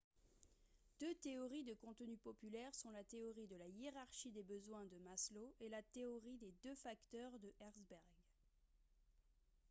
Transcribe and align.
deux 0.99 1.13
théories 1.21 1.63
de 1.63 1.75
contenu 1.75 2.17
populaires 2.17 2.73
sont 2.73 2.89
la 2.89 3.03
théorie 3.03 3.45
de 3.45 3.55
la 3.55 3.67
hiérarchie 3.67 4.31
des 4.31 4.41
besoins 4.41 4.83
de 4.85 4.97
maslow 4.97 5.53
et 5.59 5.69
la 5.69 5.83
théorie 5.83 6.37
des 6.39 6.51
deux 6.63 6.73
facteurs 6.73 7.37
de 7.37 7.53
herzberg 7.59 8.01